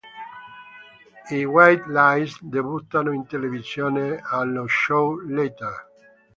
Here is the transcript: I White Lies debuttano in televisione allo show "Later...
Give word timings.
I 1.37 1.43
White 1.45 1.83
Lies 1.87 2.39
debuttano 2.41 3.11
in 3.13 3.27
televisione 3.27 4.19
allo 4.25 4.65
show 4.67 5.15
"Later... 5.27 5.75